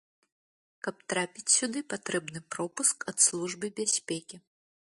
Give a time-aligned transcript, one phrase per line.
[0.85, 4.35] Каб трапіць сюды, патрэбны пропуск ад службы бяспекі.